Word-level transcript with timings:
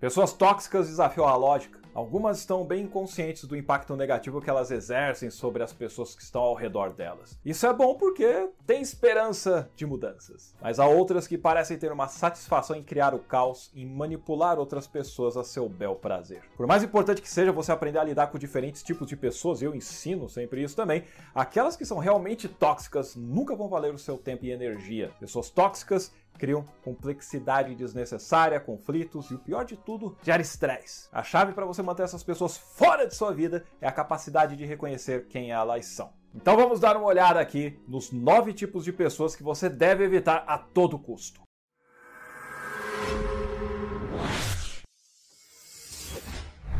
Pessoas 0.00 0.32
tóxicas 0.32 0.88
desafiam 0.88 1.26
a 1.26 1.36
lógica. 1.36 1.78
Algumas 1.92 2.38
estão 2.38 2.64
bem 2.64 2.86
conscientes 2.86 3.44
do 3.44 3.54
impacto 3.54 3.94
negativo 3.94 4.40
que 4.40 4.48
elas 4.48 4.70
exercem 4.70 5.28
sobre 5.28 5.62
as 5.62 5.74
pessoas 5.74 6.14
que 6.14 6.22
estão 6.22 6.40
ao 6.40 6.54
redor 6.54 6.94
delas. 6.94 7.38
Isso 7.44 7.66
é 7.66 7.72
bom 7.72 7.94
porque 7.96 8.48
tem 8.66 8.80
esperança 8.80 9.68
de 9.76 9.84
mudanças. 9.84 10.54
Mas 10.62 10.80
há 10.80 10.86
outras 10.86 11.26
que 11.26 11.36
parecem 11.36 11.76
ter 11.76 11.92
uma 11.92 12.08
satisfação 12.08 12.76
em 12.76 12.82
criar 12.82 13.14
o 13.14 13.18
caos 13.18 13.70
e 13.74 13.84
manipular 13.84 14.58
outras 14.58 14.86
pessoas 14.86 15.36
a 15.36 15.44
seu 15.44 15.68
bel 15.68 15.96
prazer. 15.96 16.44
Por 16.56 16.66
mais 16.66 16.82
importante 16.82 17.20
que 17.20 17.28
seja 17.28 17.52
você 17.52 17.70
aprender 17.70 17.98
a 17.98 18.04
lidar 18.04 18.28
com 18.28 18.38
diferentes 18.38 18.82
tipos 18.82 19.06
de 19.06 19.18
pessoas, 19.18 19.60
eu 19.60 19.74
ensino 19.74 20.30
sempre 20.30 20.62
isso 20.62 20.76
também, 20.76 21.04
aquelas 21.34 21.76
que 21.76 21.84
são 21.84 21.98
realmente 21.98 22.48
tóxicas 22.48 23.16
nunca 23.16 23.54
vão 23.54 23.68
valer 23.68 23.92
o 23.92 23.98
seu 23.98 24.16
tempo 24.16 24.46
e 24.46 24.50
energia. 24.50 25.10
Pessoas 25.20 25.50
tóxicas 25.50 26.10
criam 26.40 26.64
complexidade 26.82 27.74
desnecessária, 27.74 28.58
conflitos 28.58 29.30
e 29.30 29.34
o 29.34 29.38
pior 29.38 29.62
de 29.66 29.76
tudo, 29.76 30.16
gera 30.22 30.40
estresse. 30.40 31.06
A 31.12 31.22
chave 31.22 31.52
para 31.52 31.66
você 31.66 31.82
manter 31.82 32.04
essas 32.04 32.24
pessoas 32.24 32.56
fora 32.56 33.06
de 33.06 33.14
sua 33.14 33.30
vida 33.30 33.62
é 33.78 33.86
a 33.86 33.92
capacidade 33.92 34.56
de 34.56 34.64
reconhecer 34.64 35.26
quem 35.28 35.50
elas 35.50 35.84
são. 35.84 36.10
Então 36.34 36.56
vamos 36.56 36.80
dar 36.80 36.96
uma 36.96 37.06
olhada 37.06 37.38
aqui 37.38 37.78
nos 37.86 38.10
nove 38.10 38.54
tipos 38.54 38.84
de 38.84 38.92
pessoas 38.92 39.36
que 39.36 39.42
você 39.42 39.68
deve 39.68 40.02
evitar 40.02 40.42
a 40.46 40.56
todo 40.56 40.98
custo. 40.98 41.42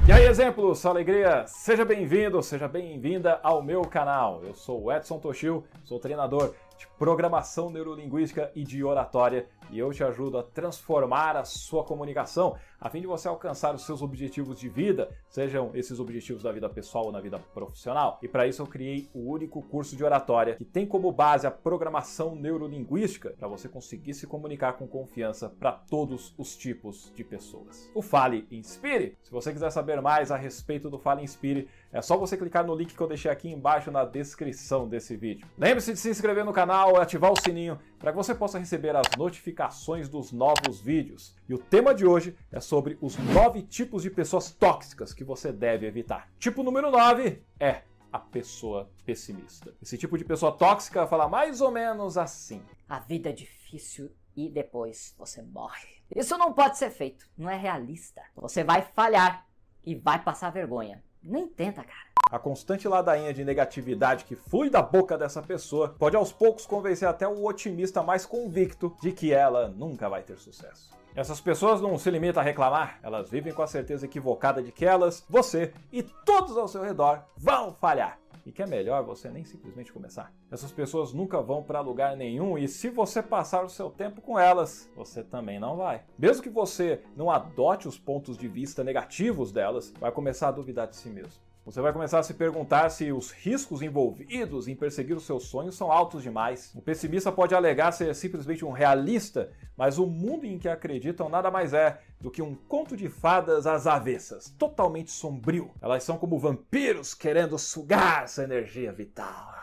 E 0.09 0.13
aí, 0.13 0.25
exemplos, 0.25 0.85
alegria! 0.87 1.45
Seja 1.47 1.85
bem-vindo, 1.85 2.43
seja 2.43 2.67
bem-vinda 2.67 3.39
ao 3.43 3.63
meu 3.63 3.83
canal. 3.83 4.43
Eu 4.43 4.55
sou 4.55 4.85
o 4.85 4.93
Edson 4.93 5.19
Toshio, 5.19 5.65
sou 5.85 6.01
treinador 6.01 6.55
programação 6.99 7.71
neurolinguística 7.71 8.51
e 8.55 8.65
de 8.65 8.85
oratória 8.85 9.49
e 9.71 9.79
eu 9.79 9.93
te 9.93 10.03
ajudo 10.03 10.39
a 10.39 10.43
transformar 10.43 11.37
a 11.37 11.45
sua 11.45 11.85
comunicação 11.85 12.57
a 12.81 12.89
fim 12.89 13.03
de 13.03 13.07
você 13.07 13.29
alcançar 13.29 13.75
os 13.75 13.85
seus 13.85 14.01
objetivos 14.01 14.59
de 14.59 14.69
vida, 14.69 15.11
sejam 15.29 15.71
esses 15.75 16.01
objetivos 16.01 16.43
da 16.43 16.51
vida 16.51 16.67
pessoal 16.67 17.07
ou 17.07 17.13
na 17.13 17.21
vida 17.21 17.39
profissional. 17.53 18.19
E 18.23 18.29
para 18.29 18.47
isso 18.47 18.63
eu 18.63 18.67
criei 18.67 19.07
o 19.13 19.31
único 19.31 19.61
curso 19.61 19.95
de 19.95 20.03
oratória 20.03 20.57
que 20.57 20.65
tem 20.65 20.87
como 20.87 21.13
base 21.13 21.47
a 21.47 21.51
programação 21.51 22.35
neurolinguística 22.35 23.35
para 23.39 23.47
você 23.47 23.69
conseguir 23.69 24.15
se 24.15 24.27
comunicar 24.27 24.75
com 24.75 24.89
confiança 24.89 25.51
para 25.51 25.73
todos 25.73 26.35
os 26.39 26.57
tipos 26.57 27.13
de 27.15 27.23
pessoas. 27.23 27.91
O 27.95 28.01
Fale 28.01 28.47
Inspire. 28.51 29.19
Se 29.23 29.31
você 29.31 29.53
quiser 29.53 29.71
saber 29.71 30.01
mais 30.01 30.31
a 30.31 30.37
respeito 30.39 30.89
do 30.89 30.99
Fale 30.99 31.23
Inspire, 31.23 31.69
é 31.93 32.01
só 32.01 32.17
você 32.17 32.35
clicar 32.35 32.65
no 32.65 32.75
link 32.75 32.95
que 32.95 33.01
eu 33.01 33.09
deixei 33.09 33.31
aqui 33.31 33.51
embaixo 33.51 33.91
na 33.91 34.07
descrição 34.07 34.89
desse 34.89 35.17
vídeo. 35.17 35.47
Lembre-se 35.59 35.93
de 35.93 35.99
se 35.99 36.09
inscrever 36.09 36.47
no 36.47 36.53
canal 36.53 36.70
e 36.71 36.97
ativar 36.97 37.33
o 37.33 37.41
sininho 37.41 37.79
para 37.99 38.13
que 38.13 38.17
você 38.17 38.35
possa 38.35 38.59
receber 38.59 38.95
as 38.95 39.07
notificações 39.19 40.09
dos 40.09 40.33
novos 40.33 40.81
vídeos. 40.81 41.37
E 41.49 41.55
o 41.55 41.59
tema 41.59 41.95
de 41.95 42.07
hoje 42.07 42.37
é 42.51 42.61
sobre 42.61 42.97
os 43.01 43.17
nove 43.19 43.63
tipos 43.63 44.03
de 44.03 44.11
pessoas 44.11 44.51
tóxicas 44.51 45.13
que 45.13 45.25
você 45.25 45.53
deve 45.53 45.87
evitar. 45.87 46.31
Tipo 46.39 46.63
número 46.63 46.91
9 46.91 47.43
é 47.59 47.83
a 48.13 48.19
pessoa 48.19 48.91
pessimista. 49.05 49.75
Esse 49.83 49.99
tipo 49.99 50.17
de 50.17 50.25
pessoa 50.25 50.53
tóxica 50.53 51.07
fala 51.07 51.29
mais 51.29 51.61
ou 51.61 51.71
menos 51.71 52.17
assim: 52.17 52.63
A 52.89 52.99
vida 52.99 53.31
é 53.31 53.33
difícil 53.33 54.11
e 54.37 54.49
depois 54.49 55.15
você 55.19 55.43
morre. 55.43 56.01
Isso 56.15 56.37
não 56.39 56.53
pode 56.53 56.79
ser 56.79 56.91
feito, 56.91 57.29
não 57.37 57.51
é 57.51 57.57
realista. 57.57 58.23
Você 58.37 58.65
vai 58.65 58.83
falhar 58.83 59.47
e 59.85 59.95
vai 59.95 60.23
passar 60.23 60.51
vergonha. 60.51 61.03
Nem 61.23 61.47
tenta, 61.47 61.85
cara. 61.85 62.10
A 62.31 62.39
constante 62.39 62.87
ladainha 62.87 63.35
de 63.35 63.45
negatividade 63.45 64.25
que 64.25 64.37
flui 64.37 64.71
da 64.71 64.81
boca 64.81 65.19
dessa 65.19 65.43
pessoa 65.43 65.97
pode 65.99 66.15
aos 66.15 66.33
poucos 66.33 66.65
convencer 66.65 67.09
até 67.09 67.27
o 67.27 67.45
otimista 67.45 68.05
mais 68.05 68.25
convicto 68.25 68.95
de 69.03 69.11
que 69.11 69.33
ela 69.33 69.69
nunca 69.69 70.09
vai 70.09 70.23
ter 70.23 70.39
sucesso. 70.39 70.91
Essas 71.17 71.41
pessoas 71.41 71.81
não 71.81 71.99
se 71.99 72.09
limitam 72.09 72.41
a 72.41 72.45
reclamar, 72.45 73.01
elas 73.03 73.29
vivem 73.29 73.53
com 73.53 73.63
a 73.63 73.67
certeza 73.67 74.07
equivocada 74.07 74.63
de 74.63 74.71
que 74.71 74.87
elas, 74.87 75.27
você 75.29 75.73
e 75.93 76.05
todos 76.05 76.57
ao 76.57 76.69
seu 76.69 76.83
redor 76.83 77.25
vão 77.37 77.75
falhar 77.75 78.17
e 78.47 78.53
que 78.53 78.63
é 78.63 78.67
melhor 78.67 79.03
você 79.03 79.29
nem 79.29 79.45
simplesmente 79.45 79.93
começar. 79.93 80.33
Essas 80.53 80.71
pessoas 80.71 81.13
nunca 81.13 81.43
vão 81.43 81.65
para 81.65 81.81
lugar 81.81 82.17
nenhum 82.17 82.57
e 82.57 82.69
se 82.69 82.89
você 82.91 83.21
passar 83.21 83.65
o 83.65 83.69
seu 83.69 83.91
tempo 83.91 84.21
com 84.21 84.39
elas, 84.39 84.89
você 84.95 85.25
também 85.25 85.59
não 85.59 85.77
vai. 85.77 86.05
Mesmo 86.17 86.45
que 86.45 86.49
você 86.49 87.03
não 87.17 87.29
adote 87.29 87.89
os 87.89 87.99
pontos 87.99 88.39
de 88.39 88.47
vista 88.47 88.85
negativos 88.85 89.51
delas, 89.51 89.93
vai 89.99 90.13
começar 90.13 90.49
a 90.49 90.53
duvidar 90.53 90.87
de 90.87 90.95
si 90.95 91.11
mesmo. 91.11 91.50
Você 91.71 91.81
vai 91.81 91.93
começar 91.93 92.19
a 92.19 92.23
se 92.25 92.35
perguntar 92.35 92.91
se 92.91 93.13
os 93.13 93.31
riscos 93.31 93.81
envolvidos 93.81 94.67
em 94.67 94.75
perseguir 94.75 95.17
os 95.17 95.23
seus 95.23 95.45
sonhos 95.45 95.77
são 95.77 95.93
altos 95.93 96.21
demais. 96.21 96.73
O 96.75 96.83
pessimista 96.83 97.31
pode 97.31 97.55
alegar 97.55 97.93
ser 97.93 98.13
simplesmente 98.13 98.65
um 98.65 98.73
realista, 98.73 99.53
mas 99.77 99.97
o 99.97 100.05
mundo 100.05 100.45
em 100.45 100.59
que 100.59 100.69
acreditam 100.69 101.29
nada 101.29 101.49
mais 101.49 101.73
é 101.73 102.01
do 102.21 102.29
que 102.29 102.43
um 102.43 102.57
conto 102.57 102.97
de 102.97 103.09
fadas 103.09 103.69
às 103.69 103.87
avessas, 103.87 104.51
totalmente 104.59 105.13
sombrio. 105.13 105.71
Elas 105.81 106.03
são 106.03 106.19
como 106.19 106.41
vampiros 106.41 107.15
querendo 107.15 107.57
sugar 107.57 108.29
sua 108.29 108.43
energia 108.43 108.91
vital. 108.91 109.55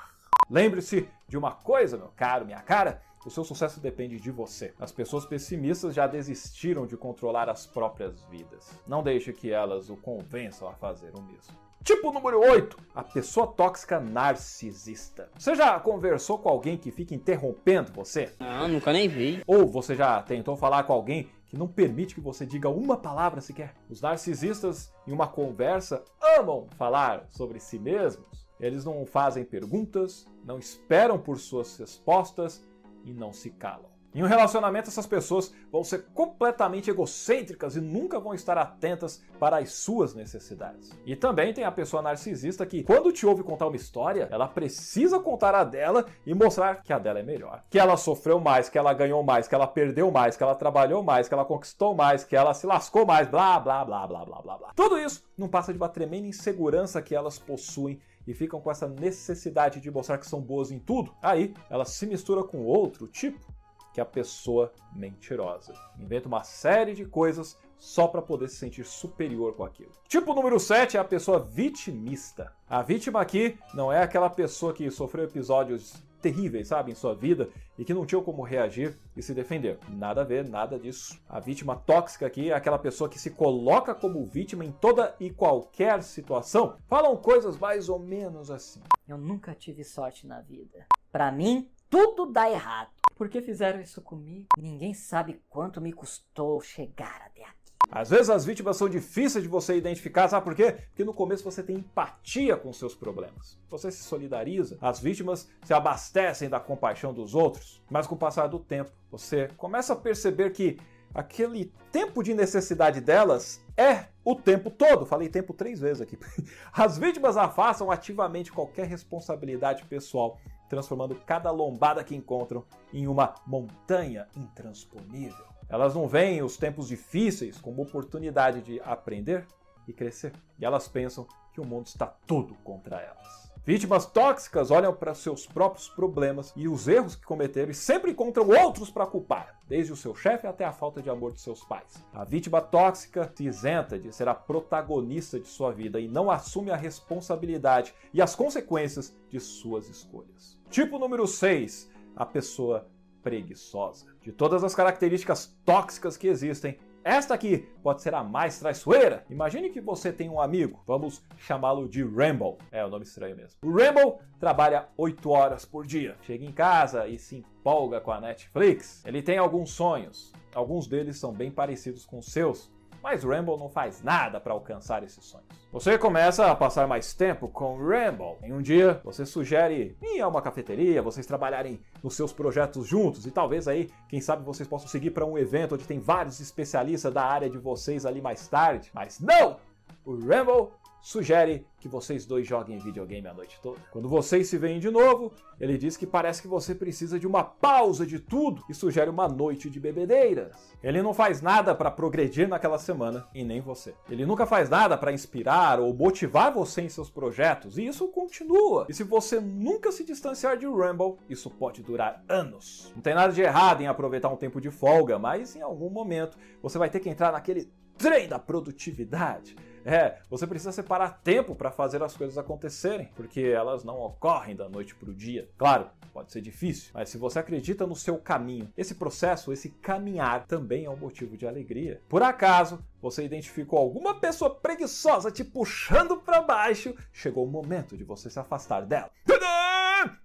Lembre-se 0.50 1.10
de 1.28 1.38
uma 1.38 1.52
coisa, 1.52 1.98
meu 1.98 2.14
caro, 2.16 2.46
minha 2.46 2.62
cara. 2.62 3.02
O 3.26 3.30
seu 3.30 3.44
sucesso 3.44 3.82
depende 3.82 4.18
de 4.18 4.32
você. 4.32 4.74
As 4.80 4.94
pessoas 4.94 5.26
pessimistas 5.26 5.94
já 5.94 6.08
desistiram 6.08 6.88
de 6.88 6.96
controlar 6.96 7.50
as 7.50 7.66
próprias 7.66 8.24
vidas. 8.32 8.72
Não 8.88 9.04
deixe 9.04 9.34
que 9.34 9.52
elas 9.52 9.90
o 9.90 9.98
convençam 9.98 10.70
a 10.70 10.74
fazer 10.74 11.14
o 11.14 11.22
mesmo. 11.22 11.67
Tipo 11.84 12.12
número 12.12 12.40
8, 12.40 12.78
a 12.94 13.04
pessoa 13.04 13.48
tóxica 13.48 14.00
narcisista. 14.00 15.30
Você 15.38 15.56
já 15.56 15.80
conversou 15.80 16.38
com 16.38 16.50
alguém 16.50 16.78
que 16.78 16.92
fica 16.92 17.16
interrompendo 17.16 17.94
você? 17.94 18.34
Não, 18.40 18.68
nunca 18.68 18.92
nem 18.92 19.08
vi. 19.08 19.42
Ou 19.48 19.66
você 19.68 19.96
já 19.96 20.22
tentou 20.22 20.56
falar 20.56 20.84
com 20.84 20.94
alguém 20.94 21.30
que 21.46 21.58
não 21.58 21.68
permite 21.68 22.14
que 22.14 22.20
você 22.22 22.46
diga 22.46 22.68
uma 22.68 22.98
palavra 22.98 23.40
sequer? 23.40 23.74
Os 23.90 24.02
narcisistas, 24.02 24.94
em 25.08 25.14
uma 25.14 25.28
conversa, 25.28 26.04
amam 26.38 26.68
falar 26.78 27.26
sobre 27.30 27.60
si 27.60 27.80
mesmos. 27.80 28.46
Eles 28.60 28.84
não 28.84 29.06
fazem 29.06 29.46
perguntas, 29.46 30.28
não 30.44 30.60
esperam 30.60 31.18
por 31.18 31.38
suas 31.38 31.78
respostas 31.78 32.66
e 33.06 33.14
não 33.14 33.32
se 33.32 33.50
calam. 33.52 33.97
Em 34.18 34.24
um 34.24 34.26
relacionamento, 34.26 34.90
essas 34.90 35.06
pessoas 35.06 35.54
vão 35.72 35.84
ser 35.84 36.06
completamente 36.12 36.90
egocêntricas 36.90 37.76
e 37.76 37.80
nunca 37.80 38.20
vão 38.20 38.34
estar 38.34 38.58
atentas 38.58 39.22
para 39.40 39.60
as 39.60 39.74
suas 39.74 40.16
necessidades. 40.16 40.90
E 41.06 41.16
também 41.16 41.54
tem 41.54 41.64
a 41.64 41.72
pessoa 41.72 42.02
narcisista 42.02 42.66
que, 42.66 42.82
quando 42.82 43.12
te 43.12 43.28
ouve 43.28 43.44
contar 43.44 43.68
uma 43.68 43.76
história, 43.76 44.28
ela 44.32 44.48
precisa 44.48 45.20
contar 45.20 45.54
a 45.54 45.64
dela 45.64 46.04
e 46.26 46.34
mostrar 46.34 46.82
que 46.82 46.92
a 46.92 46.98
dela 46.98 47.20
é 47.20 47.22
melhor. 47.22 47.64
Que 47.70 47.78
ela 47.78 47.96
sofreu 47.96 48.40
mais, 48.40 48.70
que 48.70 48.80
ela 48.80 48.92
ganhou 48.92 49.22
mais, 49.22 49.48
que 49.48 49.54
ela 49.54 49.68
perdeu 49.68 50.10
mais, 50.10 50.36
que 50.36 50.42
ela 50.42 50.56
trabalhou 50.56 51.04
mais, 51.04 51.28
que 51.28 51.36
ela 51.36 51.46
conquistou 51.46 51.94
mais, 51.94 52.24
que 52.24 52.36
ela 52.36 52.56
se 52.56 52.66
lascou 52.66 53.06
mais, 53.06 53.28
blá, 53.28 53.60
blá, 53.60 53.86
blá, 53.86 54.08
blá, 54.08 54.26
blá, 54.26 54.42
blá, 54.42 54.58
blá. 54.58 54.72
Tudo 54.76 54.98
isso 54.98 55.24
não 55.38 55.48
passa 55.48 55.72
de 55.72 55.78
uma 55.78 55.90
tremenda 55.90 56.26
insegurança 56.26 57.04
que 57.04 57.14
elas 57.14 57.38
possuem 57.38 58.00
e 58.26 58.34
ficam 58.34 58.60
com 58.60 58.72
essa 58.72 58.88
necessidade 58.88 59.80
de 59.80 59.92
mostrar 59.92 60.18
que 60.18 60.26
são 60.26 60.42
boas 60.42 60.72
em 60.72 60.80
tudo. 60.80 61.14
Aí, 61.22 61.54
ela 61.70 61.86
se 61.86 62.08
mistura 62.08 62.44
com 62.44 62.66
outro 62.66 63.08
tipo 63.08 63.56
que 63.98 64.02
a 64.02 64.06
pessoa 64.06 64.72
mentirosa. 64.94 65.74
Inventa 65.98 66.28
uma 66.28 66.44
série 66.44 66.94
de 66.94 67.04
coisas 67.04 67.58
só 67.80 68.08
para 68.08 68.22
poder 68.22 68.48
se 68.48 68.58
sentir 68.58 68.86
superior 68.86 69.56
com 69.56 69.64
aquilo. 69.64 69.92
Tipo 70.08 70.36
número 70.36 70.60
7 70.60 70.98
é 70.98 71.00
a 71.00 71.04
pessoa 71.04 71.40
vitimista. 71.40 72.54
A 72.70 72.84
vítima 72.84 73.20
aqui 73.20 73.58
não 73.74 73.92
é 73.92 74.04
aquela 74.04 74.30
pessoa 74.30 74.72
que 74.72 74.92
sofreu 74.92 75.24
episódios 75.24 75.96
terríveis, 76.22 76.68
sabe, 76.68 76.92
em 76.92 76.96
sua 76.96 77.16
vida 77.16 77.50
e 77.76 77.84
que 77.84 77.92
não 77.92 78.06
tinha 78.06 78.22
como 78.22 78.44
reagir 78.44 78.96
e 79.16 79.24
se 79.24 79.34
defender. 79.34 79.80
Nada 79.90 80.22
a 80.22 80.24
ver, 80.24 80.48
nada 80.48 80.78
disso. 80.78 81.20
A 81.28 81.40
vítima 81.40 81.76
tóxica 81.76 82.28
aqui 82.28 82.52
é 82.52 82.54
aquela 82.54 82.78
pessoa 82.78 83.10
que 83.10 83.18
se 83.18 83.32
coloca 83.32 83.96
como 83.96 84.24
vítima 84.28 84.64
em 84.64 84.72
toda 84.72 85.16
e 85.20 85.32
qualquer 85.32 86.04
situação. 86.04 86.78
Falam 86.88 87.18
coisas 87.18 87.58
mais 87.58 87.90
ou 87.90 87.98
menos 87.98 88.52
assim. 88.52 88.84
Eu 89.08 89.18
nunca 89.18 89.56
tive 89.56 89.84
sorte 89.84 90.28
na 90.28 90.40
vida. 90.40 90.86
Para 91.12 91.32
mim, 91.32 91.68
tudo 91.90 92.28
dá 92.28 92.48
errado. 92.48 92.97
Por 93.18 93.30
que 93.30 93.42
fizeram 93.42 93.82
isso 93.82 94.00
comigo? 94.00 94.46
Ninguém 94.60 94.94
sabe 94.94 95.42
quanto 95.50 95.82
me 95.82 95.92
custou 95.92 96.62
chegar 96.62 97.20
até 97.26 97.44
aqui. 97.44 97.58
Às 97.90 98.12
vezes 98.12 98.30
as 98.30 98.46
vítimas 98.46 98.78
são 98.78 98.88
difíceis 98.88 99.44
de 99.44 99.50
você 99.50 99.76
identificar, 99.76 100.28
sabe 100.28 100.44
por 100.44 100.54
quê? 100.54 100.74
Porque 100.90 101.04
no 101.04 101.14
começo 101.14 101.44
você 101.44 101.64
tem 101.64 101.78
empatia 101.78 102.56
com 102.56 102.72
seus 102.72 102.94
problemas. 102.94 103.58
Você 103.70 103.90
se 103.92 104.04
solidariza, 104.04 104.78
as 104.80 105.00
vítimas 105.00 105.50
se 105.64 105.74
abastecem 105.74 106.48
da 106.48 106.60
compaixão 106.60 107.12
dos 107.12 107.34
outros, 107.34 107.82
mas 107.90 108.06
com 108.06 108.14
o 108.14 108.20
passar 108.20 108.48
do 108.48 108.60
tempo, 108.60 108.92
você 109.10 109.48
começa 109.58 109.94
a 109.94 109.96
perceber 109.96 110.52
que 110.52 110.78
aquele 111.12 111.74
tempo 111.92 112.22
de 112.22 112.36
necessidade 112.36 113.02
delas 113.02 113.60
é 113.76 114.06
o 114.24 114.36
tempo 114.36 114.70
todo. 114.70 115.08
Falei 115.08 115.28
tempo 115.28 115.54
três 115.54 115.80
vezes 115.80 116.02
aqui. 116.02 116.20
As 116.72 117.00
vítimas 117.00 117.36
afastam 117.36 117.90
ativamente 117.90 118.52
qualquer 118.52 118.86
responsabilidade 118.86 119.86
pessoal 119.86 120.38
transformando 120.70 121.16
cada 121.26 121.52
lombada 121.52 122.04
que 122.04 122.16
encontram 122.16 122.64
em 122.94 123.08
uma 123.08 123.36
montanha 123.46 124.28
intransponível. 124.36 125.46
Elas 125.70 125.94
não 125.94 126.08
veem 126.08 126.42
os 126.42 126.58
tempos 126.58 126.88
difíceis 126.88 127.60
como 127.60 127.82
oportunidade 127.82 128.62
de 128.62 128.80
aprender 128.82 129.46
e 129.88 129.94
crescer. 129.94 130.34
E 130.60 130.66
elas 130.66 130.88
pensam 130.88 131.28
que 131.54 131.62
o 131.62 131.66
mundo 131.66 131.88
está 131.88 132.06
todo 132.06 132.56
contra 132.64 133.02
elas. 133.02 133.48
Vítimas 133.68 134.06
tóxicas 134.06 134.72
olham 134.72 134.96
para 134.96 135.14
seus 135.14 135.46
próprios 135.46 135.90
problemas 135.90 136.54
e 136.56 136.70
os 136.70 136.88
erros 136.88 137.18
que 137.18 137.26
cometeram 137.26 137.70
e 137.70 137.74
sempre 137.74 138.12
encontram 138.12 138.48
outros 138.48 138.90
para 138.90 139.06
culpar, 139.06 139.60
desde 139.68 139.92
o 139.92 139.96
seu 139.98 140.16
chefe 140.16 140.48
até 140.48 140.64
a 140.64 140.72
falta 140.72 141.02
de 141.02 141.10
amor 141.10 141.34
de 141.34 141.42
seus 141.42 141.66
pais. 141.66 142.02
A 142.14 142.24
vítima 142.24 142.62
tóxica 142.62 143.30
se 143.36 143.46
isenta 143.46 144.00
de 144.00 144.16
ser 144.16 144.30
a 144.30 144.34
protagonista 144.34 145.38
de 145.38 145.50
sua 145.50 145.74
vida 145.74 146.00
e 146.00 146.08
não 146.08 146.32
assume 146.32 146.72
a 146.72 146.78
responsabilidade 146.78 147.94
e 148.14 148.22
as 148.22 148.36
consequências 148.36 149.14
de 149.30 149.38
suas 149.38 149.90
escolhas. 149.90 150.57
Tipo 150.70 151.00
número 151.00 151.26
6, 151.26 151.90
a 152.16 152.26
pessoa 152.26 152.88
preguiçosa. 153.24 154.06
De 154.22 154.32
todas 154.32 154.64
as 154.64 154.76
características 154.76 155.58
tóxicas 155.66 156.18
que 156.18 156.28
existem, 156.28 156.78
esta 157.04 157.34
aqui 157.34 157.60
pode 157.82 158.02
ser 158.02 158.14
a 158.14 158.22
mais 158.22 158.60
traiçoeira. 158.60 159.26
Imagine 159.30 159.70
que 159.70 159.80
você 159.80 160.12
tem 160.12 160.30
um 160.30 160.42
amigo, 160.42 160.84
vamos 160.86 161.24
chamá-lo 161.38 161.88
de 161.88 162.04
Rambo. 162.04 162.58
É 162.70 162.86
o 162.86 162.90
nome 162.90 163.06
estranho 163.06 163.36
mesmo. 163.36 163.58
O 163.64 163.72
Rambo 163.72 164.20
trabalha 164.42 164.90
8 164.98 165.30
horas 165.30 165.64
por 165.64 165.86
dia. 165.86 166.18
Chega 166.22 166.44
em 166.44 166.52
casa 166.52 167.08
e 167.08 167.18
se 167.18 167.38
empolga 167.38 168.02
com 168.02 168.12
a 168.12 168.20
Netflix. 168.20 169.06
Ele 169.06 169.22
tem 169.22 169.38
alguns 169.38 169.72
sonhos. 169.72 170.34
Alguns 170.54 170.86
deles 170.86 171.18
são 171.18 171.32
bem 171.32 171.50
parecidos 171.50 172.06
com 172.06 172.20
os 172.20 172.26
seus, 172.26 172.70
mas 173.08 173.24
Rambo 173.24 173.56
não 173.56 173.70
faz 173.70 174.04
nada 174.04 174.38
para 174.38 174.52
alcançar 174.52 175.02
esses 175.02 175.24
sonhos. 175.24 175.48
Você 175.72 175.98
começa 175.98 176.52
a 176.52 176.54
passar 176.54 176.86
mais 176.90 177.14
tempo 177.14 177.48
com 177.48 177.78
Rambo. 177.78 178.36
Em 178.44 178.52
um 178.52 178.62
dia, 178.62 179.00
você 179.02 179.26
sugere 179.26 179.96
ir 180.02 180.20
a 180.20 180.28
uma 180.28 180.42
cafeteria, 180.42 181.02
vocês 181.02 181.26
trabalharem 181.26 181.80
nos 182.04 182.18
seus 182.18 182.34
projetos 182.34 182.86
juntos 182.86 183.26
e 183.26 183.32
talvez 183.32 183.66
aí, 183.66 183.90
quem 184.10 184.20
sabe, 184.20 184.44
vocês 184.44 184.68
possam 184.68 184.90
seguir 184.90 185.12
para 185.12 185.26
um 185.26 185.38
evento 185.38 185.76
onde 185.76 185.88
tem 185.88 186.00
vários 186.00 186.42
especialistas 186.42 187.14
da 187.14 187.24
área 187.24 187.50
de 187.50 187.58
vocês 187.58 188.06
ali 188.06 188.22
mais 188.22 188.46
tarde. 188.50 188.92
Mas 188.94 189.22
não! 189.22 189.56
O 190.04 190.20
Rambo 190.28 190.74
sugere 191.02 191.66
que 191.80 191.88
vocês 191.88 192.26
dois 192.26 192.48
joguem 192.48 192.80
videogame 192.80 193.28
a 193.28 193.34
noite 193.34 193.60
toda. 193.62 193.80
Quando 193.92 194.10
vocês 194.10 194.48
se 194.48 194.58
veem 194.58 194.80
de 194.80 194.90
novo, 194.90 195.32
ele 195.60 195.78
diz 195.78 195.96
que 195.96 196.06
parece 196.06 196.42
que 196.42 196.48
você 196.48 196.76
precisa 196.76 197.20
de 197.20 197.28
uma 197.28 197.44
pausa 197.44 198.06
de 198.06 198.20
tudo 198.20 198.64
e 198.70 198.74
sugere 198.74 199.10
uma 199.10 199.28
noite 199.28 199.70
de 199.70 199.80
bebedeiras. 199.80 200.76
Ele 200.84 201.02
não 201.02 201.14
faz 201.14 201.42
nada 201.42 201.74
para 201.74 201.92
progredir 201.92 202.48
naquela 202.48 202.78
semana 202.78 203.28
e 203.34 203.44
nem 203.44 203.62
você. 203.62 203.94
Ele 204.10 204.26
nunca 204.26 204.46
faz 204.46 204.70
nada 204.70 204.98
para 204.98 205.12
inspirar 205.12 205.80
ou 205.80 205.94
motivar 205.94 206.52
você 206.52 206.82
em 206.82 206.90
seus 206.90 207.10
projetos 207.10 207.78
e 207.78 207.86
isso 207.86 208.08
continua. 208.08 208.86
E 208.90 208.94
se 208.94 209.04
você 209.04 209.40
nunca 209.40 209.92
se 209.92 210.04
distanciar 210.04 210.58
de 210.58 210.66
Rumble, 210.66 211.18
isso 211.30 211.50
pode 211.50 211.82
durar 211.84 212.24
anos. 212.28 212.92
Não 212.96 213.02
tem 213.02 213.16
nada 213.16 213.32
de 213.32 213.42
errado 213.42 213.82
em 213.82 213.88
aproveitar 213.88 214.30
um 214.30 214.38
tempo 214.38 214.60
de 214.60 214.70
folga, 214.70 215.18
mas 215.18 215.56
em 215.56 215.62
algum 215.62 215.90
momento 215.90 216.38
você 216.62 216.78
vai 216.78 216.90
ter 216.90 217.00
que 217.00 217.10
entrar 217.10 217.32
naquele 217.32 217.72
trem 217.98 218.28
da 218.28 218.38
produtividade 218.38 219.56
é, 219.86 220.18
você 220.30 220.46
precisa 220.46 220.72
separar 220.72 221.22
tempo 221.24 221.56
para 221.56 221.72
fazer 221.72 222.02
as 222.04 222.16
coisas 222.16 222.38
acontecerem, 222.38 223.10
porque 223.16 223.42
elas 223.42 223.84
não 223.84 224.00
ocorrem 224.00 224.56
da 224.56 224.68
noite 224.68 224.96
para 224.96 225.10
o 225.10 225.14
dia. 225.14 225.50
Claro, 225.58 225.90
pode 226.14 226.32
ser 226.32 226.42
difícil, 226.42 226.92
mas 226.94 227.10
se 227.10 227.18
você 227.18 227.40
acredita 227.40 227.88
no 227.88 227.96
seu 227.96 228.18
caminho, 228.18 228.72
esse 228.78 228.96
processo, 228.96 229.54
esse 229.54 229.70
caminhar 229.70 230.46
também 230.46 230.86
é 230.86 230.90
um 230.90 230.98
motivo 230.98 231.38
de 231.38 231.48
alegria. 231.48 232.02
Por 232.10 232.24
acaso, 232.24 232.84
você 233.02 233.24
identificou 233.24 233.80
alguma 233.80 234.20
pessoa 234.20 234.54
preguiçosa 234.54 235.32
te 235.32 235.44
puxando 235.44 236.18
para 236.18 236.42
baixo, 236.42 236.96
chegou 237.12 237.46
o 237.46 237.50
momento 237.50 237.96
de 237.96 238.04
você 238.04 238.30
se 238.30 238.40
afastar 238.40 238.86
dela. 238.86 239.12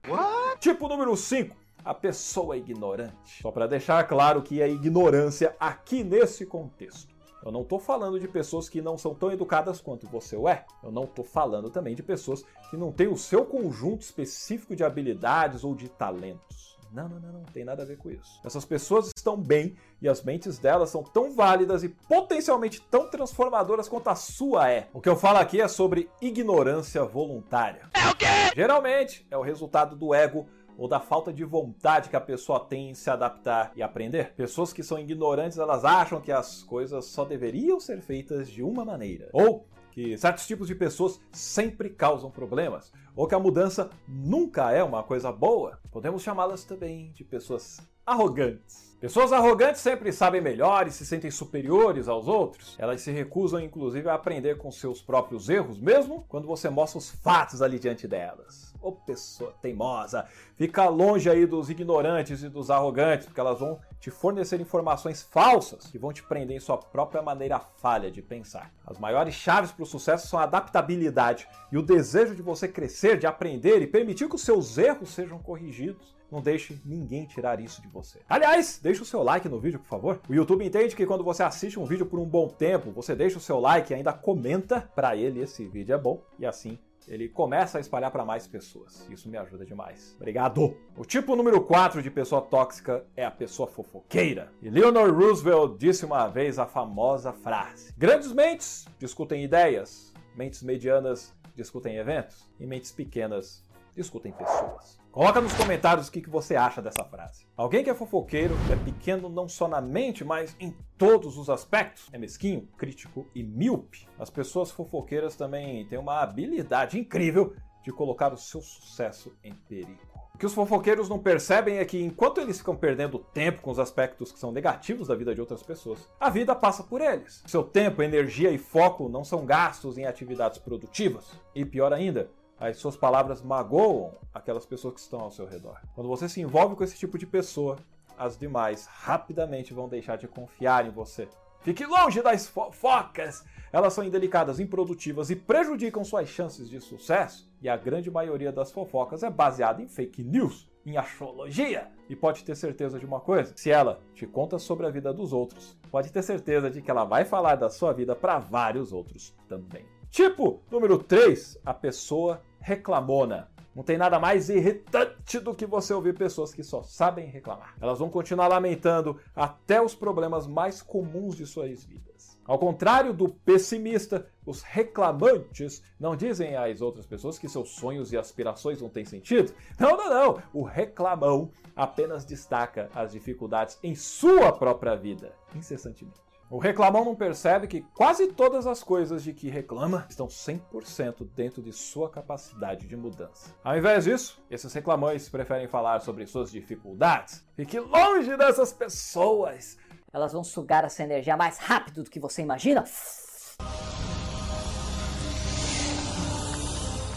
What? 0.08 0.60
Tipo 0.60 0.88
número 0.88 1.16
5 1.16 1.62
a 1.84 1.94
pessoa 1.94 2.56
ignorante. 2.56 3.42
Só 3.42 3.50
para 3.50 3.66
deixar 3.66 4.04
claro 4.04 4.42
que 4.42 4.62
é 4.62 4.68
ignorância 4.68 5.56
aqui 5.58 6.04
nesse 6.04 6.46
contexto. 6.46 7.11
Eu 7.44 7.50
não 7.50 7.62
estou 7.62 7.78
falando 7.78 8.20
de 8.20 8.28
pessoas 8.28 8.68
que 8.68 8.80
não 8.80 8.96
são 8.96 9.14
tão 9.14 9.32
educadas 9.32 9.80
quanto 9.80 10.06
você 10.06 10.36
o 10.36 10.48
é. 10.48 10.64
Eu 10.82 10.92
não 10.92 11.04
estou 11.04 11.24
falando 11.24 11.70
também 11.70 11.94
de 11.94 12.02
pessoas 12.02 12.44
que 12.70 12.76
não 12.76 12.92
têm 12.92 13.08
o 13.08 13.16
seu 13.16 13.44
conjunto 13.44 14.02
específico 14.02 14.76
de 14.76 14.84
habilidades 14.84 15.64
ou 15.64 15.74
de 15.74 15.88
talentos. 15.88 16.72
Não, 16.92 17.08
não, 17.08 17.18
não, 17.18 17.32
não 17.32 17.44
tem 17.44 17.64
nada 17.64 17.82
a 17.82 17.86
ver 17.86 17.96
com 17.96 18.10
isso. 18.10 18.38
Essas 18.44 18.66
pessoas 18.66 19.10
estão 19.16 19.34
bem 19.34 19.74
e 20.00 20.08
as 20.08 20.22
mentes 20.22 20.58
delas 20.58 20.90
são 20.90 21.02
tão 21.02 21.32
válidas 21.32 21.82
e 21.82 21.88
potencialmente 21.88 22.82
tão 22.82 23.08
transformadoras 23.08 23.88
quanto 23.88 24.08
a 24.08 24.14
sua 24.14 24.70
é. 24.70 24.88
O 24.92 25.00
que 25.00 25.08
eu 25.08 25.16
falo 25.16 25.38
aqui 25.38 25.60
é 25.60 25.68
sobre 25.68 26.10
ignorância 26.20 27.02
voluntária. 27.02 27.88
É 27.94 28.08
o 28.10 28.14
quê? 28.14 28.26
Geralmente 28.54 29.26
é 29.30 29.36
o 29.38 29.42
resultado 29.42 29.96
do 29.96 30.14
ego 30.14 30.46
ou 30.76 30.88
da 30.88 31.00
falta 31.00 31.32
de 31.32 31.44
vontade 31.44 32.08
que 32.08 32.16
a 32.16 32.20
pessoa 32.20 32.60
tem 32.60 32.90
em 32.90 32.94
se 32.94 33.10
adaptar 33.10 33.72
e 33.76 33.82
aprender. 33.82 34.34
Pessoas 34.34 34.72
que 34.72 34.82
são 34.82 34.98
ignorantes, 34.98 35.58
elas 35.58 35.84
acham 35.84 36.20
que 36.20 36.32
as 36.32 36.62
coisas 36.62 37.06
só 37.06 37.24
deveriam 37.24 37.78
ser 37.78 38.00
feitas 38.00 38.48
de 38.50 38.62
uma 38.62 38.84
maneira. 38.84 39.28
Ou 39.32 39.66
que 39.92 40.16
certos 40.16 40.46
tipos 40.46 40.66
de 40.66 40.74
pessoas 40.74 41.20
sempre 41.30 41.90
causam 41.90 42.30
problemas, 42.30 42.90
ou 43.14 43.28
que 43.28 43.34
a 43.34 43.38
mudança 43.38 43.90
nunca 44.08 44.72
é 44.72 44.82
uma 44.82 45.02
coisa 45.02 45.30
boa. 45.30 45.78
Podemos 45.90 46.22
chamá-las 46.22 46.64
também 46.64 47.12
de 47.12 47.22
pessoas 47.24 47.78
arrogantes. 48.04 48.92
Pessoas 49.02 49.32
arrogantes 49.32 49.80
sempre 49.80 50.12
sabem 50.12 50.40
melhor 50.40 50.86
e 50.86 50.92
se 50.92 51.04
sentem 51.04 51.28
superiores 51.28 52.06
aos 52.06 52.28
outros. 52.28 52.76
Elas 52.78 53.00
se 53.00 53.10
recusam, 53.10 53.58
inclusive, 53.58 54.08
a 54.08 54.14
aprender 54.14 54.58
com 54.58 54.70
seus 54.70 55.02
próprios 55.02 55.48
erros, 55.48 55.76
mesmo 55.76 56.24
quando 56.28 56.46
você 56.46 56.70
mostra 56.70 56.98
os 56.98 57.10
fatos 57.10 57.62
ali 57.62 57.80
diante 57.80 58.06
delas. 58.06 58.72
Ô 58.80 58.92
pessoa 58.92 59.54
teimosa, 59.60 60.26
fica 60.54 60.88
longe 60.88 61.28
aí 61.28 61.46
dos 61.46 61.68
ignorantes 61.68 62.44
e 62.44 62.48
dos 62.48 62.70
arrogantes, 62.70 63.26
porque 63.26 63.40
elas 63.40 63.58
vão 63.58 63.80
te 63.98 64.08
fornecer 64.08 64.60
informações 64.60 65.20
falsas 65.20 65.88
que 65.88 65.98
vão 65.98 66.12
te 66.12 66.22
prender 66.22 66.56
em 66.56 66.60
sua 66.60 66.78
própria 66.78 67.22
maneira 67.22 67.58
falha 67.58 68.08
de 68.08 68.22
pensar. 68.22 68.72
As 68.86 69.00
maiores 69.00 69.34
chaves 69.34 69.72
para 69.72 69.82
o 69.82 69.86
sucesso 69.86 70.28
são 70.28 70.38
a 70.38 70.44
adaptabilidade 70.44 71.48
e 71.72 71.78
o 71.78 71.82
desejo 71.82 72.36
de 72.36 72.42
você 72.42 72.68
crescer, 72.68 73.18
de 73.18 73.26
aprender 73.26 73.82
e 73.82 73.86
permitir 73.88 74.28
que 74.28 74.36
os 74.36 74.42
seus 74.42 74.78
erros 74.78 75.10
sejam 75.10 75.40
corrigidos 75.40 76.21
não 76.32 76.40
deixe 76.40 76.80
ninguém 76.82 77.26
tirar 77.26 77.60
isso 77.60 77.82
de 77.82 77.88
você. 77.88 78.20
Aliás, 78.26 78.80
deixe 78.82 79.02
o 79.02 79.04
seu 79.04 79.22
like 79.22 79.46
no 79.50 79.60
vídeo, 79.60 79.78
por 79.78 79.86
favor. 79.88 80.20
O 80.26 80.34
YouTube 80.34 80.64
entende 80.64 80.96
que 80.96 81.04
quando 81.04 81.22
você 81.22 81.42
assiste 81.42 81.78
um 81.78 81.84
vídeo 81.84 82.06
por 82.06 82.18
um 82.18 82.24
bom 82.24 82.48
tempo, 82.48 82.90
você 82.90 83.14
deixa 83.14 83.36
o 83.36 83.40
seu 83.40 83.60
like 83.60 83.92
e 83.92 83.96
ainda 83.96 84.14
comenta 84.14 84.90
para 84.94 85.14
ele 85.14 85.40
esse 85.40 85.66
vídeo 85.66 85.94
é 85.94 85.98
bom 85.98 86.22
e 86.38 86.46
assim 86.46 86.78
ele 87.08 87.28
começa 87.28 87.78
a 87.78 87.80
espalhar 87.80 88.10
para 88.10 88.24
mais 88.24 88.46
pessoas. 88.46 89.06
Isso 89.10 89.28
me 89.28 89.36
ajuda 89.36 89.66
demais. 89.66 90.14
Obrigado! 90.16 90.76
O 90.96 91.04
tipo 91.04 91.36
número 91.36 91.60
4 91.60 92.00
de 92.00 92.10
pessoa 92.10 92.40
tóxica 92.40 93.04
é 93.16 93.24
a 93.24 93.30
pessoa 93.30 93.68
fofoqueira. 93.68 94.52
E 94.62 94.70
Leonard 94.70 95.10
Roosevelt 95.10 95.76
disse 95.78 96.06
uma 96.06 96.28
vez 96.28 96.58
a 96.58 96.66
famosa 96.66 97.32
frase: 97.32 97.92
Grandes 97.98 98.32
mentes 98.32 98.86
discutem 98.98 99.44
ideias, 99.44 100.14
mentes 100.34 100.62
medianas 100.62 101.34
discutem 101.54 101.96
eventos 101.96 102.48
e 102.58 102.66
mentes 102.66 102.90
pequenas 102.90 103.62
discutem 103.94 104.32
pessoas. 104.32 105.00
Coloca 105.10 105.40
nos 105.40 105.52
comentários 105.52 106.08
o 106.08 106.12
que 106.12 106.28
você 106.28 106.56
acha 106.56 106.80
dessa 106.80 107.04
frase. 107.04 107.46
Alguém 107.56 107.84
que 107.84 107.90
é 107.90 107.94
fofoqueiro 107.94 108.54
é 108.72 108.76
pequeno 108.76 109.28
não 109.28 109.48
só 109.48 109.68
na 109.68 109.80
mente, 109.80 110.24
mas 110.24 110.56
em 110.58 110.74
todos 110.96 111.36
os 111.36 111.50
aspectos. 111.50 112.08
É 112.12 112.18
mesquinho, 112.18 112.66
crítico 112.78 113.26
e 113.34 113.42
míope. 113.42 114.08
As 114.18 114.30
pessoas 114.30 114.70
fofoqueiras 114.70 115.36
também 115.36 115.86
têm 115.86 115.98
uma 115.98 116.20
habilidade 116.20 116.98
incrível 116.98 117.54
de 117.84 117.92
colocar 117.92 118.32
o 118.32 118.38
seu 118.38 118.62
sucesso 118.62 119.36
em 119.42 119.52
perigo. 119.52 120.00
O 120.34 120.38
que 120.38 120.46
os 120.46 120.54
fofoqueiros 120.54 121.08
não 121.08 121.18
percebem 121.18 121.76
é 121.76 121.84
que 121.84 122.02
enquanto 122.02 122.40
eles 122.40 122.58
ficam 122.58 122.74
perdendo 122.74 123.18
tempo 123.18 123.60
com 123.60 123.70
os 123.70 123.78
aspectos 123.78 124.32
que 124.32 124.38
são 124.38 124.50
negativos 124.50 125.08
da 125.08 125.14
vida 125.14 125.34
de 125.34 125.40
outras 125.40 125.62
pessoas, 125.62 126.08
a 126.18 126.30
vida 126.30 126.54
passa 126.54 126.82
por 126.82 127.00
eles. 127.00 127.42
Seu 127.46 127.62
tempo, 127.62 128.02
energia 128.02 128.50
e 128.50 128.58
foco 128.58 129.08
não 129.08 129.24
são 129.24 129.44
gastos 129.44 129.98
em 129.98 130.06
atividades 130.06 130.58
produtivas. 130.58 131.38
E 131.54 131.64
pior 131.64 131.92
ainda, 131.92 132.30
as 132.70 132.76
suas 132.76 132.96
palavras 132.96 133.42
magoam 133.42 134.14
aquelas 134.32 134.64
pessoas 134.64 134.94
que 134.94 135.00
estão 135.00 135.18
ao 135.18 135.32
seu 135.32 135.46
redor. 135.46 135.80
Quando 135.96 136.08
você 136.08 136.28
se 136.28 136.40
envolve 136.40 136.76
com 136.76 136.84
esse 136.84 136.96
tipo 136.96 137.18
de 137.18 137.26
pessoa, 137.26 137.76
as 138.16 138.38
demais 138.38 138.86
rapidamente 138.86 139.74
vão 139.74 139.88
deixar 139.88 140.16
de 140.16 140.28
confiar 140.28 140.86
em 140.86 140.90
você. 140.90 141.28
Fique 141.62 141.84
longe 141.84 142.22
das 142.22 142.46
fofocas! 142.46 143.44
Elas 143.72 143.92
são 143.92 144.04
indelicadas, 144.04 144.60
improdutivas 144.60 145.28
e 145.30 145.34
prejudicam 145.34 146.04
suas 146.04 146.28
chances 146.28 146.68
de 146.68 146.80
sucesso. 146.80 147.50
E 147.60 147.68
a 147.68 147.76
grande 147.76 148.10
maioria 148.12 148.52
das 148.52 148.70
fofocas 148.70 149.24
é 149.24 149.30
baseada 149.30 149.82
em 149.82 149.88
fake 149.88 150.22
news, 150.22 150.70
em 150.86 150.96
astrologia. 150.96 151.90
E 152.08 152.14
pode 152.14 152.44
ter 152.44 152.54
certeza 152.54 152.96
de 152.96 153.06
uma 153.06 153.18
coisa: 153.18 153.52
se 153.56 153.72
ela 153.72 154.00
te 154.14 154.26
conta 154.26 154.58
sobre 154.58 154.86
a 154.86 154.90
vida 154.90 155.12
dos 155.12 155.32
outros, 155.32 155.76
pode 155.90 156.12
ter 156.12 156.22
certeza 156.22 156.70
de 156.70 156.80
que 156.80 156.90
ela 156.90 157.04
vai 157.04 157.24
falar 157.24 157.56
da 157.56 157.70
sua 157.70 157.92
vida 157.92 158.14
para 158.14 158.38
vários 158.38 158.92
outros 158.92 159.34
também. 159.48 159.84
Tipo 160.10 160.60
número 160.70 160.98
3, 160.98 161.58
a 161.64 161.72
pessoa 161.72 162.42
reclamona. 162.62 163.48
Não 163.74 163.82
tem 163.82 163.96
nada 163.96 164.20
mais 164.20 164.50
irritante 164.50 165.38
do 165.40 165.54
que 165.54 165.66
você 165.66 165.94
ouvir 165.94 166.14
pessoas 166.14 166.52
que 166.52 166.62
só 166.62 166.82
sabem 166.82 167.26
reclamar. 167.26 167.74
Elas 167.80 167.98
vão 167.98 168.10
continuar 168.10 168.48
lamentando 168.48 169.18
até 169.34 169.80
os 169.80 169.94
problemas 169.94 170.46
mais 170.46 170.82
comuns 170.82 171.36
de 171.36 171.46
suas 171.46 171.82
vidas. 171.84 172.38
Ao 172.44 172.58
contrário 172.58 173.14
do 173.14 173.28
pessimista, 173.28 174.26
os 174.44 174.62
reclamantes 174.62 175.82
não 175.98 176.16
dizem 176.16 176.56
às 176.56 176.82
outras 176.82 177.06
pessoas 177.06 177.38
que 177.38 177.48
seus 177.48 177.70
sonhos 177.70 178.12
e 178.12 178.18
aspirações 178.18 178.82
não 178.82 178.88
têm 178.88 179.04
sentido. 179.04 179.54
Não, 179.78 179.96
não, 179.96 180.10
não. 180.10 180.42
O 180.52 180.62
reclamão 180.62 181.50
apenas 181.74 182.24
destaca 182.24 182.90
as 182.94 183.12
dificuldades 183.12 183.78
em 183.82 183.94
sua 183.94 184.52
própria 184.52 184.96
vida, 184.96 185.32
incessantemente. 185.54 186.20
O 186.52 186.58
reclamão 186.58 187.02
não 187.02 187.14
percebe 187.14 187.66
que 187.66 187.80
quase 187.94 188.26
todas 188.26 188.66
as 188.66 188.84
coisas 188.84 189.24
de 189.24 189.32
que 189.32 189.48
reclama 189.48 190.04
estão 190.06 190.26
100% 190.26 191.26
dentro 191.34 191.62
de 191.62 191.72
sua 191.72 192.10
capacidade 192.10 192.86
de 192.86 192.94
mudança. 192.94 193.56
Ao 193.64 193.74
invés 193.74 194.04
disso, 194.04 194.44
esses 194.50 194.70
reclamões 194.70 195.30
preferem 195.30 195.66
falar 195.66 196.00
sobre 196.00 196.26
suas 196.26 196.50
dificuldades. 196.50 197.42
Fique 197.56 197.80
longe 197.80 198.36
dessas 198.36 198.70
pessoas! 198.70 199.78
Elas 200.12 200.34
vão 200.34 200.44
sugar 200.44 200.84
essa 200.84 201.02
energia 201.02 201.38
mais 201.38 201.56
rápido 201.56 202.04
do 202.04 202.10
que 202.10 202.20
você 202.20 202.42
imagina. 202.42 202.84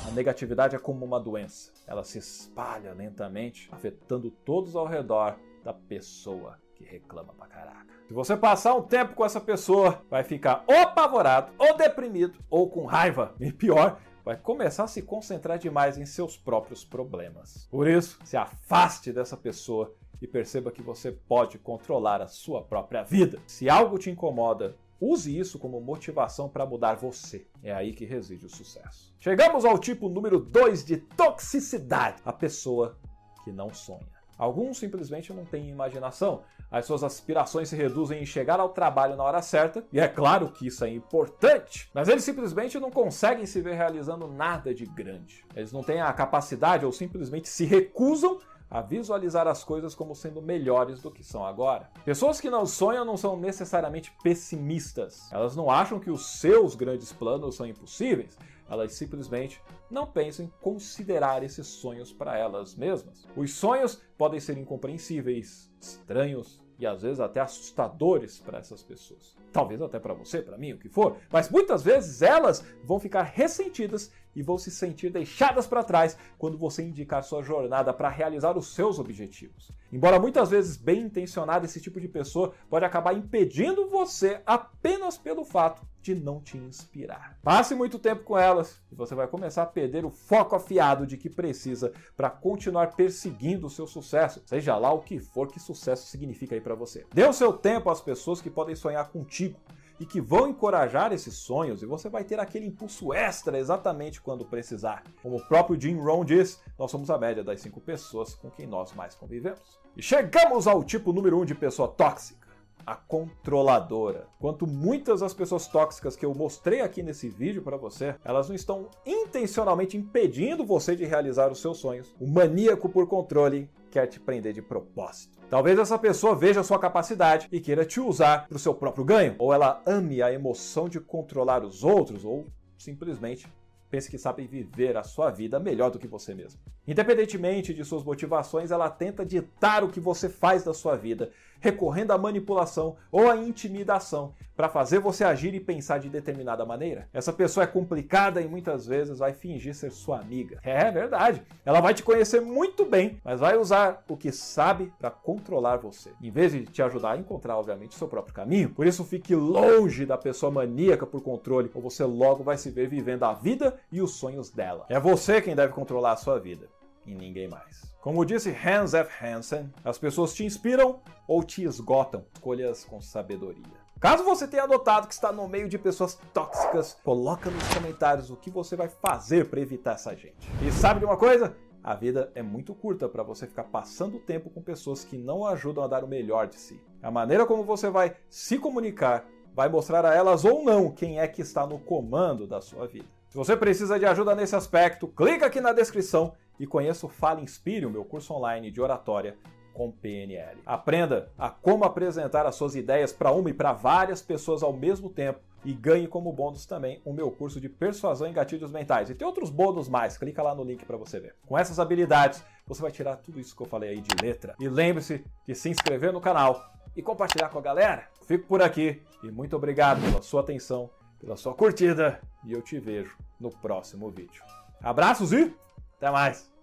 A 0.07 0.11
negatividade 0.11 0.77
é 0.77 0.79
como 0.79 1.03
uma 1.03 1.19
doença. 1.19 1.73
Ela 1.85 2.05
se 2.05 2.19
espalha 2.19 2.93
lentamente, 2.93 3.67
afetando 3.69 4.31
todos 4.31 4.77
ao 4.77 4.87
redor 4.87 5.37
da 5.61 5.73
pessoa 5.73 6.57
reclama 6.85 7.33
pra 7.33 7.47
caraca. 7.47 7.93
Se 8.07 8.13
você 8.13 8.37
passar 8.37 8.75
um 8.75 8.83
tempo 8.83 9.15
com 9.15 9.25
essa 9.25 9.41
pessoa, 9.41 10.03
vai 10.09 10.23
ficar 10.23 10.63
ou 10.67 10.77
apavorado, 10.77 11.51
ou 11.57 11.75
deprimido, 11.75 12.39
ou 12.49 12.69
com 12.69 12.85
raiva. 12.85 13.33
E 13.39 13.51
pior, 13.51 13.99
vai 14.23 14.37
começar 14.37 14.85
a 14.85 14.87
se 14.87 15.01
concentrar 15.01 15.57
demais 15.57 15.97
em 15.97 16.05
seus 16.05 16.37
próprios 16.37 16.83
problemas. 16.83 17.67
Por 17.69 17.87
isso, 17.87 18.19
se 18.23 18.37
afaste 18.37 19.11
dessa 19.11 19.35
pessoa 19.35 19.93
e 20.21 20.27
perceba 20.27 20.71
que 20.71 20.81
você 20.81 21.11
pode 21.11 21.57
controlar 21.57 22.21
a 22.21 22.27
sua 22.27 22.63
própria 22.63 23.03
vida. 23.03 23.39
Se 23.45 23.69
algo 23.69 23.97
te 23.97 24.09
incomoda, 24.09 24.75
use 24.99 25.37
isso 25.37 25.59
como 25.59 25.81
motivação 25.81 26.49
para 26.49 26.65
mudar 26.65 26.95
você. 26.95 27.47
É 27.61 27.71
aí 27.73 27.93
que 27.93 28.05
reside 28.05 28.45
o 28.45 28.49
sucesso. 28.49 29.13
Chegamos 29.19 29.65
ao 29.65 29.77
tipo 29.77 30.09
número 30.09 30.39
2 30.39 30.85
de 30.85 30.97
toxicidade: 30.97 32.21
a 32.25 32.33
pessoa 32.33 32.97
que 33.43 33.51
não 33.51 33.73
sonha. 33.73 34.15
Alguns 34.37 34.79
simplesmente 34.79 35.31
não 35.31 35.45
têm 35.45 35.69
imaginação. 35.69 36.43
As 36.71 36.85
suas 36.85 37.03
aspirações 37.03 37.69
se 37.69 37.75
reduzem 37.75 38.21
em 38.21 38.25
chegar 38.25 38.59
ao 38.59 38.69
trabalho 38.69 39.15
na 39.15 39.23
hora 39.23 39.41
certa, 39.41 39.85
e 39.91 39.99
é 39.99 40.07
claro 40.07 40.49
que 40.49 40.67
isso 40.67 40.83
é 40.83 40.89
importante, 40.89 41.89
mas 41.93 42.07
eles 42.07 42.23
simplesmente 42.23 42.79
não 42.79 42.91
conseguem 42.91 43.45
se 43.45 43.61
ver 43.61 43.75
realizando 43.75 44.27
nada 44.27 44.73
de 44.73 44.85
grande. 44.85 45.45
Eles 45.55 45.71
não 45.71 45.83
têm 45.83 46.01
a 46.01 46.11
capacidade 46.11 46.85
ou 46.85 46.91
simplesmente 46.91 47.47
se 47.47 47.65
recusam 47.65 48.39
a 48.69 48.81
visualizar 48.81 49.47
as 49.47 49.63
coisas 49.63 49.93
como 49.93 50.15
sendo 50.15 50.41
melhores 50.41 51.01
do 51.01 51.11
que 51.11 51.23
são 51.23 51.45
agora. 51.45 51.89
Pessoas 52.03 52.41
que 52.41 52.49
não 52.49 52.65
sonham 52.65 53.05
não 53.05 53.15
são 53.15 53.37
necessariamente 53.37 54.11
pessimistas. 54.23 55.31
Elas 55.31 55.55
não 55.55 55.69
acham 55.69 55.99
que 55.99 56.09
os 56.09 56.39
seus 56.39 56.75
grandes 56.75 57.13
planos 57.13 57.55
são 57.55 57.65
impossíveis. 57.65 58.37
Elas 58.69 58.93
simplesmente 58.93 59.61
não 59.89 60.07
pensam 60.07 60.45
em 60.45 60.53
considerar 60.61 61.43
esses 61.43 61.67
sonhos 61.67 62.11
para 62.11 62.37
elas 62.37 62.75
mesmas. 62.75 63.27
Os 63.35 63.53
sonhos 63.53 64.01
podem 64.17 64.39
ser 64.39 64.57
incompreensíveis, 64.57 65.71
estranhos 65.79 66.63
e 66.77 66.85
às 66.85 67.01
vezes 67.01 67.19
até 67.19 67.39
assustadores 67.39 68.39
para 68.39 68.59
essas 68.59 68.83
pessoas. 68.83 69.35
Talvez 69.51 69.81
até 69.81 69.99
para 69.99 70.13
você, 70.13 70.41
para 70.41 70.57
mim, 70.57 70.73
o 70.73 70.77
que 70.77 70.89
for, 70.89 71.17
mas 71.31 71.49
muitas 71.49 71.83
vezes 71.83 72.21
elas 72.21 72.65
vão 72.83 72.99
ficar 72.99 73.23
ressentidas 73.23 74.11
e 74.35 74.41
vão 74.41 74.57
se 74.57 74.69
sentir 74.69 75.09
deixadas 75.09 75.65
para 75.65 75.83
trás 75.83 76.17
quando 76.37 76.57
você 76.57 76.83
indicar 76.83 77.23
sua 77.23 77.41
jornada 77.41 77.93
para 77.93 78.09
realizar 78.09 78.57
os 78.57 78.73
seus 78.73 78.99
objetivos. 78.99 79.71
Embora 79.93 80.19
muitas 80.19 80.49
vezes 80.49 80.75
bem 80.75 81.03
intencionado, 81.03 81.65
esse 81.65 81.79
tipo 81.79 82.01
de 82.01 82.09
pessoa 82.09 82.53
pode 82.69 82.83
acabar 82.83 83.13
impedindo 83.15 83.89
você 83.89 84.41
apenas 84.45 85.17
pelo 85.17 85.45
fato 85.45 85.81
de 86.05 86.13
não 86.13 86.39
te 86.39 86.55
inspirar. 86.55 87.39
Passe 87.41 87.73
muito 87.73 87.97
tempo 87.97 88.23
com 88.23 88.37
elas 88.37 88.79
e 88.91 88.95
você 88.95 89.15
vai 89.15 89.27
começar 89.27 89.63
a 89.63 89.65
perder 89.65 90.05
o 90.05 90.11
foco 90.11 90.55
afiado 90.55 91.07
de 91.07 91.17
que 91.17 91.31
precisa 91.31 91.91
para 92.15 92.29
continuar 92.29 92.95
perseguindo 92.95 93.65
o 93.65 93.71
seu 93.71 93.87
sucesso, 93.87 94.43
seja 94.45 94.77
lá 94.77 94.93
o 94.93 95.01
que 95.01 95.19
for 95.19 95.51
que 95.51 95.59
sucesso 95.59 96.05
significa 96.05 96.53
aí 96.53 96.61
para 96.61 96.75
você. 96.75 97.07
Dê 97.11 97.25
o 97.25 97.33
seu 97.33 97.51
tempo 97.51 97.89
às 97.89 98.01
pessoas 98.01 98.39
que 98.39 98.51
podem 98.51 98.75
sonhar 98.75 99.09
contigo 99.09 99.59
e 99.99 100.05
que 100.05 100.21
vão 100.21 100.47
encorajar 100.47 101.11
esses 101.11 101.33
sonhos 101.37 101.81
e 101.81 101.87
você 101.87 102.07
vai 102.07 102.23
ter 102.23 102.39
aquele 102.39 102.67
impulso 102.67 103.11
extra 103.11 103.57
exatamente 103.57 104.21
quando 104.21 104.45
precisar. 104.45 105.03
Como 105.23 105.37
o 105.37 105.47
próprio 105.47 105.79
Jim 105.79 105.97
Rohn 105.97 106.23
diz, 106.23 106.61
nós 106.77 106.91
somos 106.91 107.09
a 107.09 107.17
média 107.17 107.43
das 107.43 107.61
cinco 107.61 107.81
pessoas 107.81 108.35
com 108.35 108.51
quem 108.51 108.67
nós 108.67 108.93
mais 108.93 109.15
convivemos. 109.15 109.79
E 109.97 110.03
chegamos 110.03 110.67
ao 110.67 110.83
tipo 110.83 111.11
número 111.11 111.39
um 111.39 111.45
de 111.45 111.55
pessoa 111.55 111.87
tóxica. 111.87 112.44
A 112.85 112.95
controladora. 112.95 114.27
Quanto 114.39 114.67
muitas 114.67 115.21
das 115.21 115.33
pessoas 115.33 115.67
tóxicas 115.67 116.15
que 116.15 116.25
eu 116.25 116.35
mostrei 116.35 116.81
aqui 116.81 117.01
nesse 117.01 117.27
vídeo 117.27 117.63
para 117.63 117.77
você, 117.77 118.15
elas 118.23 118.47
não 118.47 118.55
estão 118.55 118.89
intencionalmente 119.05 119.97
impedindo 119.97 120.63
você 120.63 120.95
de 120.95 121.03
realizar 121.03 121.51
os 121.51 121.59
seus 121.59 121.77
sonhos. 121.79 122.13
O 122.19 122.27
maníaco 122.27 122.87
por 122.87 123.07
controle 123.07 123.69
quer 123.89 124.05
te 124.05 124.19
prender 124.19 124.53
de 124.53 124.61
propósito. 124.61 125.39
Talvez 125.49 125.79
essa 125.79 125.97
pessoa 125.97 126.35
veja 126.35 126.63
sua 126.63 126.77
capacidade 126.77 127.47
e 127.51 127.59
queira 127.59 127.85
te 127.85 127.99
usar 127.99 128.47
para 128.47 128.57
o 128.57 128.59
seu 128.59 128.73
próprio 128.73 129.05
ganho, 129.05 129.35
ou 129.39 129.53
ela 129.53 129.81
ame 129.85 130.21
a 130.21 130.31
emoção 130.31 130.87
de 130.87 130.99
controlar 130.99 131.63
os 131.63 131.83
outros, 131.83 132.23
ou 132.23 132.45
simplesmente 132.77 133.47
pense 133.89 134.09
que 134.09 134.17
sabe 134.17 134.45
viver 134.45 134.97
a 134.97 135.03
sua 135.03 135.31
vida 135.31 135.59
melhor 135.59 135.89
do 135.89 135.97
que 135.97 136.07
você 136.07 136.33
mesmo. 136.33 136.59
Independentemente 136.85 137.73
de 137.73 137.85
suas 137.85 138.03
motivações, 138.03 138.69
ela 138.69 138.89
tenta 138.89 139.25
ditar 139.25 139.83
o 139.83 139.89
que 139.89 139.99
você 139.99 140.27
faz 140.27 140.63
da 140.63 140.73
sua 140.73 140.95
vida, 140.97 141.31
recorrendo 141.59 142.11
à 142.11 142.17
manipulação 142.17 142.95
ou 143.11 143.29
à 143.29 143.35
intimidação 143.35 144.33
para 144.55 144.69
fazer 144.69 144.99
você 144.99 145.23
agir 145.23 145.53
e 145.53 145.59
pensar 145.59 145.99
de 145.99 146.09
determinada 146.09 146.65
maneira. 146.65 147.07
Essa 147.13 147.33
pessoa 147.33 147.63
é 147.63 147.67
complicada 147.67 148.41
e 148.41 148.47
muitas 148.47 148.87
vezes 148.87 149.19
vai 149.19 149.33
fingir 149.33 149.75
ser 149.75 149.91
sua 149.91 150.19
amiga. 150.19 150.59
É 150.63 150.89
verdade. 150.91 151.43
Ela 151.65 151.81
vai 151.81 151.93
te 151.93 152.03
conhecer 152.03 152.41
muito 152.41 152.85
bem, 152.85 153.19
mas 153.23 153.39
vai 153.39 153.57
usar 153.57 154.03
o 154.07 154.15
que 154.15 154.31
sabe 154.31 154.91
para 154.97 155.11
controlar 155.11 155.77
você, 155.77 156.11
em 156.21 156.31
vez 156.31 156.51
de 156.51 156.65
te 156.65 156.81
ajudar 156.81 157.11
a 157.11 157.17
encontrar, 157.17 157.57
obviamente, 157.57 157.95
seu 157.95 158.07
próprio 158.07 158.33
caminho. 158.33 158.69
Por 158.69 158.87
isso, 158.87 159.03
fique 159.03 159.35
longe 159.35 160.05
da 160.05 160.17
pessoa 160.17 160.51
maníaca 160.51 161.05
por 161.05 161.21
controle, 161.21 161.69
ou 161.73 161.81
você 161.81 162.03
logo 162.03 162.43
vai 162.43 162.57
se 162.57 162.69
ver 162.69 162.87
vivendo 162.87 163.23
a 163.23 163.33
vida 163.33 163.75
e 163.91 164.01
os 164.01 164.11
sonhos 164.11 164.49
dela. 164.49 164.85
É 164.89 164.99
você 164.99 165.41
quem 165.41 165.55
deve 165.55 165.73
controlar 165.73 166.13
a 166.13 166.17
sua 166.17 166.39
vida 166.39 166.69
e 167.05 167.13
ninguém 167.13 167.47
mais. 167.47 167.83
Como 168.01 168.25
disse 168.25 168.49
Hans 168.49 168.93
F. 168.93 169.25
Hansen, 169.25 169.71
as 169.83 169.97
pessoas 169.97 170.33
te 170.33 170.45
inspiram 170.45 170.99
ou 171.27 171.43
te 171.43 171.63
esgotam. 171.63 172.25
Escolhas 172.33 172.85
com 172.85 173.01
sabedoria. 173.01 173.85
Caso 173.99 174.23
você 174.23 174.47
tenha 174.47 174.67
notado 174.67 175.07
que 175.07 175.13
está 175.13 175.31
no 175.31 175.47
meio 175.47 175.67
de 175.67 175.77
pessoas 175.77 176.19
tóxicas, 176.33 176.97
coloca 177.03 177.49
nos 177.49 177.73
comentários 177.73 178.29
o 178.29 178.35
que 178.35 178.49
você 178.49 178.75
vai 178.75 178.89
fazer 178.89 179.49
para 179.49 179.61
evitar 179.61 179.93
essa 179.93 180.15
gente. 180.15 180.47
E 180.61 180.71
sabe 180.71 180.99
de 180.99 181.05
uma 181.05 181.17
coisa? 181.17 181.55
A 181.83 181.95
vida 181.95 182.31
é 182.35 182.41
muito 182.41 182.75
curta 182.75 183.07
para 183.07 183.23
você 183.23 183.47
ficar 183.47 183.63
passando 183.65 184.19
tempo 184.19 184.49
com 184.49 184.61
pessoas 184.61 185.03
que 185.03 185.17
não 185.17 185.45
ajudam 185.45 185.83
a 185.83 185.87
dar 185.87 186.03
o 186.03 186.07
melhor 186.07 186.47
de 186.47 186.55
si. 186.55 186.79
A 187.01 187.09
maneira 187.09 187.45
como 187.45 187.63
você 187.63 187.89
vai 187.89 188.15
se 188.29 188.59
comunicar 188.59 189.25
vai 189.53 189.69
mostrar 189.69 190.05
a 190.05 190.13
elas 190.13 190.43
ou 190.43 190.63
não 190.63 190.91
quem 190.91 191.19
é 191.19 191.27
que 191.27 191.41
está 191.41 191.65
no 191.65 191.79
comando 191.79 192.45
da 192.45 192.59
sua 192.59 192.87
vida. 192.87 193.05
Se 193.29 193.37
você 193.37 193.55
precisa 193.55 193.97
de 193.99 194.05
ajuda 194.05 194.35
nesse 194.35 194.55
aspecto, 194.55 195.07
clica 195.07 195.45
aqui 195.45 195.61
na 195.61 195.73
descrição 195.73 196.33
e 196.59 196.65
conheça 196.67 197.05
o 197.05 197.09
Fala 197.09 197.41
Inspire, 197.41 197.85
o 197.85 197.89
meu 197.89 198.05
curso 198.05 198.33
online 198.33 198.71
de 198.71 198.81
oratória 198.81 199.37
com 199.73 199.91
PNL. 199.91 200.61
Aprenda 200.65 201.31
a 201.37 201.49
como 201.49 201.83
apresentar 201.83 202.45
as 202.45 202.55
suas 202.55 202.75
ideias 202.75 203.11
para 203.11 203.31
uma 203.31 203.49
e 203.49 203.53
para 203.53 203.73
várias 203.73 204.21
pessoas 204.21 204.63
ao 204.63 204.71
mesmo 204.71 205.09
tempo 205.09 205.39
e 205.65 205.73
ganhe 205.73 206.07
como 206.07 206.31
bônus 206.31 206.65
também 206.65 207.01
o 207.03 207.11
meu 207.11 207.29
curso 207.29 207.59
de 207.59 207.67
persuasão 207.67 208.27
em 208.27 208.33
gatilhos 208.33 208.71
mentais. 208.71 209.09
E 209.09 209.15
tem 209.15 209.27
outros 209.27 209.49
bônus 209.49 209.89
mais, 209.89 210.17
clica 210.17 210.41
lá 210.41 210.55
no 210.55 210.63
link 210.63 210.85
para 210.85 210.95
você 210.95 211.19
ver. 211.19 211.35
Com 211.45 211.57
essas 211.57 211.79
habilidades, 211.79 212.43
você 212.65 212.81
vai 212.81 212.91
tirar 212.91 213.17
tudo 213.17 213.39
isso 213.39 213.55
que 213.55 213.63
eu 213.63 213.67
falei 213.67 213.89
aí 213.89 214.01
de 214.01 214.15
letra. 214.23 214.55
E 214.59 214.69
lembre-se 214.69 215.25
de 215.45 215.55
se 215.55 215.69
inscrever 215.69 216.13
no 216.13 216.21
canal 216.21 216.71
e 216.95 217.01
compartilhar 217.01 217.49
com 217.49 217.59
a 217.59 217.61
galera. 217.61 218.07
Fico 218.25 218.47
por 218.47 218.61
aqui 218.61 219.01
e 219.23 219.31
muito 219.31 219.55
obrigado 219.55 220.01
pela 220.01 220.21
sua 220.21 220.41
atenção, 220.41 220.89
pela 221.19 221.35
sua 221.35 221.53
curtida 221.53 222.21
e 222.45 222.53
eu 222.53 222.61
te 222.61 222.79
vejo 222.79 223.17
no 223.39 223.49
próximo 223.49 224.09
vídeo. 224.09 224.43
Abraços 224.81 225.33
e 225.33 225.53
até 225.97 226.11
mais! 226.11 226.54